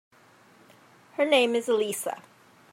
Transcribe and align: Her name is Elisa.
Her 1.13 1.25
name 1.25 1.53
is 1.53 1.69
Elisa. 1.69 2.23